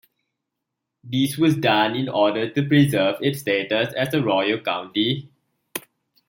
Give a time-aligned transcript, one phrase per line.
[1.03, 5.29] This was done in order to preserve its status as a royal county.